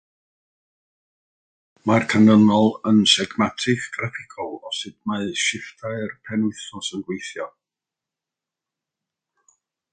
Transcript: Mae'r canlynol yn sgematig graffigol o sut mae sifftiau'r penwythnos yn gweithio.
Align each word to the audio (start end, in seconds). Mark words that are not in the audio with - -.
Mae'r 1.89 2.05
canlynol 2.13 2.71
yn 2.93 3.01
sgematig 3.11 3.85
graffigol 3.97 4.57
o 4.69 4.73
sut 4.79 4.97
mae 5.11 5.29
sifftiau'r 5.43 6.17
penwythnos 6.31 6.93
yn 6.99 7.07
gweithio. 7.11 7.49